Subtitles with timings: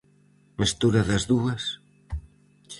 [0.59, 1.63] Mestura das dúas?